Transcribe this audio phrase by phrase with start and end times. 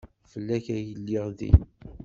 [0.31, 1.59] Fell-ak ay lliɣ din.